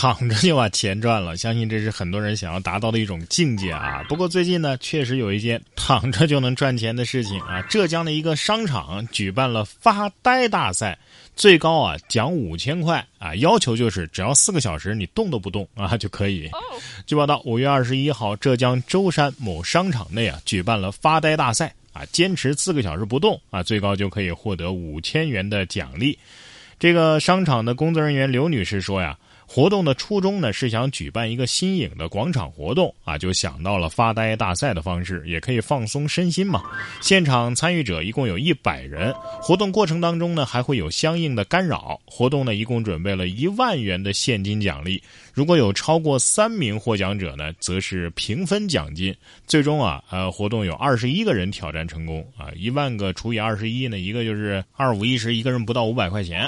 [0.00, 4.04] 躺着就把钱赚了， 相信这是很多人想要达到的一种境界啊。
[4.08, 7.60] 不过最近呢，确实有一件躺着就能赚钱的事情啊。
[7.62, 10.96] 浙江的一个商场举办了发呆大赛，
[11.34, 16.48] 最高啊奖五千块啊，要求就是只要四个小时你动都不动啊 就可以。
[17.04, 26.16] 据报道，五月二十一号，浙江舟山某商场内啊举办了发呆大赛啊，坚持四个小时不动啊，最高就可以获得五千元的奖励。
[26.78, 29.18] 这个商场的工作人员刘女士说呀。
[29.50, 36.62] 活动的初衷呢是想举办一个新颖的广场活动啊，就想到了发呆大赛的方式，也可以放松身心嘛。
[37.00, 41.98] 现场参与者一共有一百人，活动过程当中呢还会有相应的干扰。
[42.04, 49.16] 活动呢一共准备了一万元的现金奖励，如果有超过三名获奖者呢，则是平分奖金。
[49.46, 56.46] 最终啊，呃，活动有二十一个人挑战成功啊，一万个除以二十一呢，一个就是二五一十，一个人不到五百块钱。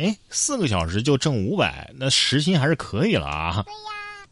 [0.00, 3.62] 哎，四个小时就挣五百，那时薪还是可以了啊。
[3.66, 3.80] 对呀。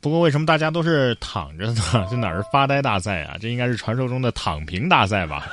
[0.00, 2.06] 不过为什么大家都是躺着呢？
[2.08, 3.36] 这哪是发呆大赛啊？
[3.38, 5.52] 这应该是传说中的躺平大赛吧？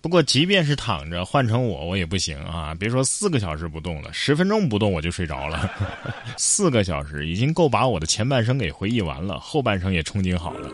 [0.00, 2.74] 不过即便是躺着，换成我我也不行啊！
[2.74, 5.70] 别说四个小时不动了，十分钟不动我就睡着了。
[6.36, 10.68] 四个小时已经够把我的前半生给回忆完了，后半生也憧憬好了。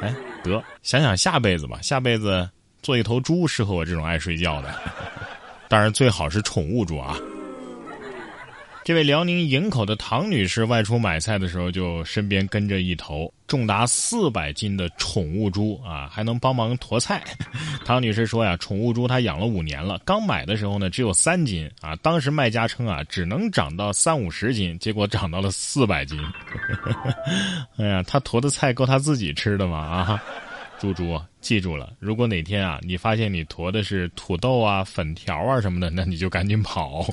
[0.00, 2.48] 哎，得想想下辈子吧，下辈子
[2.82, 4.74] 做一头猪适合我这种爱睡觉的，
[5.68, 7.16] 当然最好是宠物猪啊。
[8.84, 17.24] 这位辽宁营口的唐女士外出买菜的时候，就身边跟着一头重达四百斤的宠物猪啊，还能帮忙驮菜。
[17.82, 26.20] 唐女士说呀，宠物猪她养了五年了，刚买的时候呢只有三斤啊，当时卖家称啊只能长到三五十斤，结果长到了四百斤。
[27.80, 29.78] 哎呀，她驮的菜够她自己吃的吗？
[29.78, 30.22] 啊！
[30.78, 37.06] 猪猪，记住了，如果哪天啊，你发现你驮的是土豆啊、粉条啊什么的，那你就赶紧跑。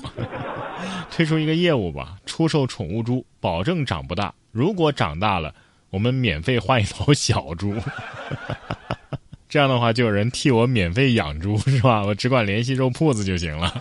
[1.12, 4.34] 推出一个业务吧，出售宠物猪，保证长不大。
[4.52, 5.54] 如果长大了，
[5.90, 7.76] 我们免费换一头小猪。
[9.50, 12.04] 这样的话，就有人替我免费养猪，是吧？
[12.04, 13.74] 我只管联系肉铺子就行了。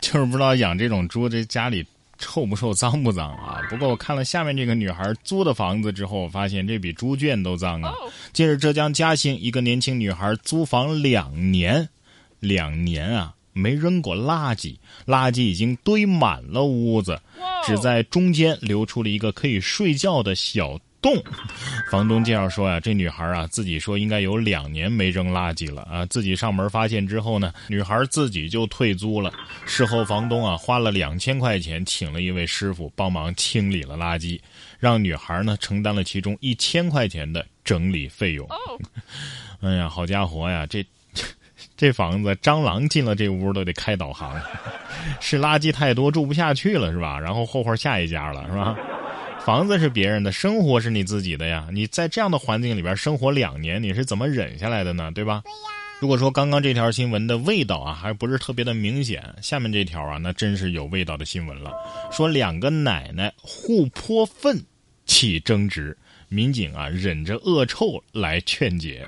[0.00, 1.84] 就是不知道养这种猪，这家里。
[2.16, 3.60] 臭不臭，脏不脏啊？
[3.68, 7.92] 不过我看了下面这个女孩租的房子之后，我发现这比猪圈都脏啊。
[8.32, 11.88] 近日，浙江嘉兴一个年轻女孩租房两年，
[12.38, 14.76] 两年啊，没扔过垃圾，
[15.06, 17.18] 垃圾已经堆满了屋子，
[17.64, 20.78] 只在中间留出了一个可以睡觉的小。
[21.04, 21.22] 洞，
[21.92, 29.30] 房东介绍说呀，这女孩啊自己说应该有两年没扔垃圾了啊，自己上门发现之后呢，女孩自己就退租了。
[29.66, 34.40] 事后房东啊花了两千块钱请了一位师傅帮忙清理了垃圾，
[34.78, 38.48] 让女孩呢承担了其中一千块钱的整理费用。
[39.60, 40.82] 哎呀，好家伙呀，这
[41.76, 44.40] 这房子蟑螂进了这屋都得开导航，
[45.20, 47.18] 是垃圾太多住不下去了是吧？
[47.18, 48.76] 然后霍霍下一家了是吧？
[49.44, 51.68] 房子是别人的，生活是你自己的呀！
[51.70, 55.10] 你在这样的环境里边生活两年，你是怎么忍下来的呢？
[55.14, 55.42] 对吧？
[55.44, 55.58] 对呀。
[56.00, 61.72] 如果说刚刚这条新闻的味道啊，还不是特别的明显，下面这条啊，那真是有味道的新闻了。
[62.10, 64.58] 说两个奶奶互泼粪
[65.04, 65.96] 起争执，
[66.34, 69.06] 民警啊忍着恶臭来劝解。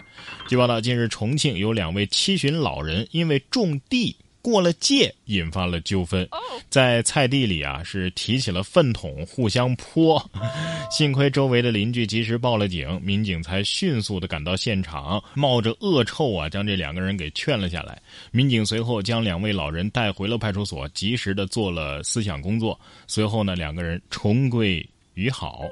[0.48, 4.14] 据报道，近日重庆有两位七旬老人因为种地。
[4.42, 6.24] 过了界，引发了纠纷，
[6.70, 10.24] 在菜地里啊是提起了粪桶互相泼，
[10.88, 18.00] 幸亏周围的邻居及时报了警，民警才迅速的赶到现场，冒着恶臭啊将这两个人给劝了下来。
[18.30, 22.78] 民警随后将两位老人带回了派出所，及时的做了思想工作。
[23.08, 25.62] 随后呢，两个人重归你好。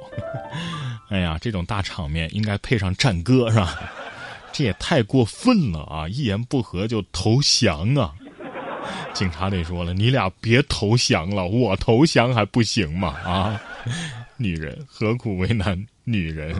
[1.10, 3.78] 哎呀，这种大场面应该配上战歌是吧？
[4.52, 6.08] 这也太过分了啊！
[6.08, 8.14] 一言不合就投降啊！
[9.12, 13.08] 警察得说了，你俩别投降了，我投降还不行吗？
[13.22, 13.60] 啊，
[14.38, 16.54] 女人何苦为难女人？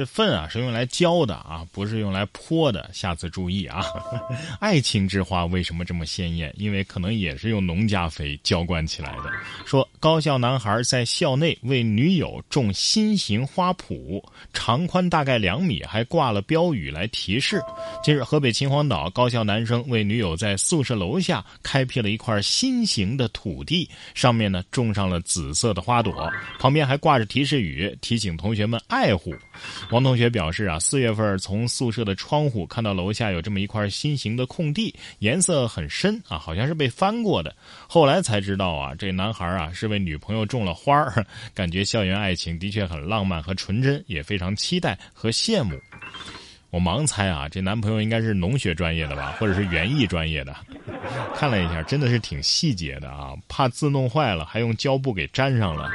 [0.00, 3.84] 这粪啊是用来浇的啊，不是用来泼的，下次注意啊！
[4.58, 6.50] 爱情之花为什么这么鲜艳？
[6.56, 9.24] 因为可能也是用农家肥浇灌起来的。
[9.66, 14.24] 说高校男孩在校内为女友种新型花圃，
[14.54, 17.60] 长宽大概两米，还挂了标语来提示。
[18.02, 29.34] 近日，河北秦皇岛高校男生为女友在宿舍楼下开辟了一块新型的土地，上面呢种上了紫色的花朵，旁边还挂着提示语，提醒同学们爱护。
[29.90, 37.54] 王同学表示啊，四月份从宿舍的窗户看到楼下有这么一块新型的空地，颜色很深啊，好像是被翻过的。
[37.88, 45.76] 后来才知道啊，这男孩啊是为女朋友种了花儿，感觉校园爱情的确很浪漫和纯真，也非常期待和羡慕。
[46.70, 50.54] 我盲猜啊，这男朋友应该是农学专业的吧，或者是园艺专业的。
[51.34, 55.90] 看了一下，真的是挺细节的啊，怕字弄坏了，还用胶布给粘上了。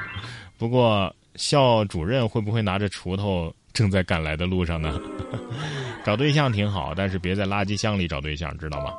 [0.58, 5.00] 不过校主任会不会拿着锄头正在赶来的路上呢？
[6.04, 8.94] 找对象挺好，但是别在垃圾箱里找对象，知道吗？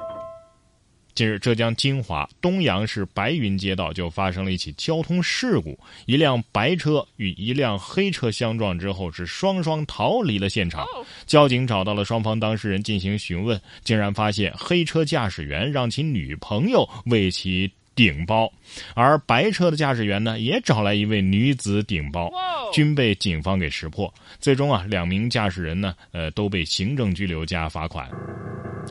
[1.14, 10.86] 近日，浙江金华东阳市白云街道就发生了一起交通事故，一辆白车与一辆黑车相撞之后，是双双逃离了现场。
[11.24, 18.52] 交警找到了双方当事人进行询问，竟然发现黑车驾驶员让其女朋友为其顶包，
[18.94, 22.30] 而白车的驾驶员呢，也找来一位女子顶包，
[22.72, 24.12] 均被警方给识破。
[24.38, 28.08] 最终啊，两名驾驶人呢，呃，都被行政拘留加罚款。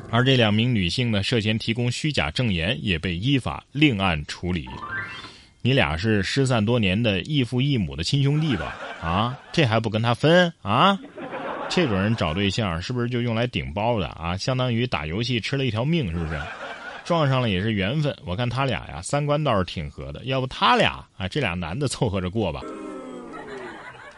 [0.10, 4.68] 而这两名女性呢，涉嫌提供虚假证言，也被依法另案处理。
[5.62, 8.75] 你俩是失散多年的异父异母的亲兄弟吧？
[9.02, 11.00] 啊，这还不跟他分啊？
[11.69, 14.38] 这种人找对象是不是就用来顶包的啊？
[14.38, 16.40] 相当于打游戏吃了一条命，是不是？
[17.06, 18.13] 撞上了也是缘分。
[18.25, 20.25] 我看他俩呀，三观倒是挺合的。
[20.25, 22.62] 要不他俩啊，这俩男的凑合着过吧。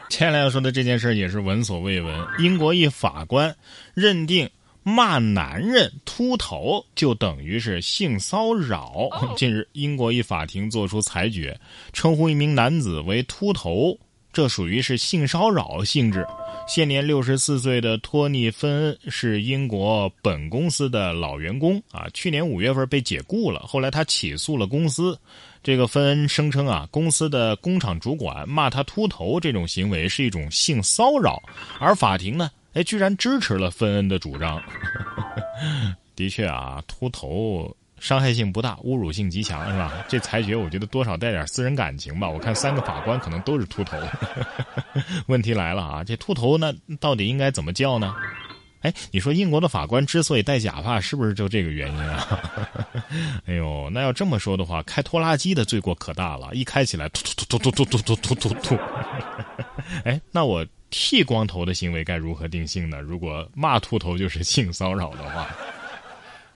[0.09, 2.15] 接下来要说的这件事也是闻所未闻。
[2.39, 3.55] 英国一法官
[3.93, 4.49] 认定。
[4.89, 9.09] 骂男人秃头就等于是性骚扰。
[9.35, 11.59] 近日，英国一法庭作出裁决，
[11.91, 13.99] 称呼一名男子为秃头，
[14.31, 16.25] 这属于是性骚扰性质。
[16.67, 25.17] 现年六十四岁的托尼·芬恩是英国本公司的老员工啊，去年五月份被解雇了，后来他起诉了公司。
[25.63, 31.41] 这个芬恩声称啊，公司的工厂主管骂他秃头这种行为是一种性骚扰，
[31.79, 32.51] 而法庭呢？
[32.73, 34.61] 哎，居然支持了芬恩的主张。
[36.15, 39.93] 的确啊，秃头伤害性不大，侮辱性极强，是吧？
[40.07, 42.29] 这裁决我觉得多少带点私人感情吧。
[42.29, 43.97] 我看三个法官可能都是秃头。
[45.27, 48.13] 问题来了啊，这秃头那到底应该怎么叫呢？
[48.81, 52.41] 哎，你说英国的法官之所以戴假发，是不是就这个原因啊？
[53.47, 58.77] 哎呦，那要这么说的话，开拖拉机的罪过可大了，一开起来突突突突突突突突突突。
[60.05, 60.65] 哎，那我。
[60.89, 63.01] 剃光头的行为该如何定性呢？
[63.01, 65.45] 如果骂秃头就是性骚扰的话。